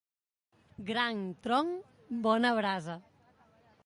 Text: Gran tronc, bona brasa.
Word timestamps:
Gran 0.87 1.19
tronc, 1.45 1.85
bona 2.29 2.53
brasa. 2.61 2.97